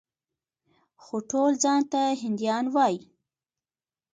[1.03, 2.99] خو ټول ځان ته هندیان وايي.